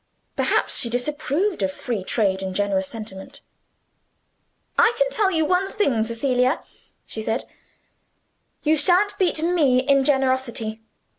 Perhaps 0.35 0.79
she 0.79 0.89
disapproved 0.89 1.61
of 1.61 1.71
free 1.71 2.03
trade 2.03 2.41
in 2.41 2.55
generous 2.55 2.87
sentiment. 2.87 3.41
"I 4.75 4.95
can 4.97 5.07
tell 5.11 5.29
you 5.29 5.45
one 5.45 5.69
thing, 5.71 6.03
Cecilia," 6.03 6.63
she 7.05 7.21
said; 7.21 7.43
"you 8.63 8.75
shan't 8.75 9.15
beat 9.19 9.43
ME 9.43 9.77
in 9.77 10.03
generosity. 10.03 10.81